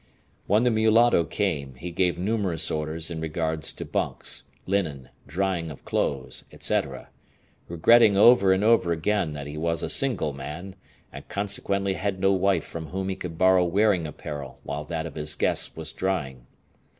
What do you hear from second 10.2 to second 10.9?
man,